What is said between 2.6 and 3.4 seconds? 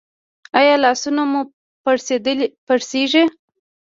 پړسیږي؟